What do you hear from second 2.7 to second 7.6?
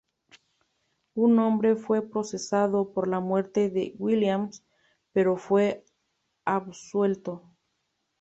por la muerte de Williams, pero fue absuelto.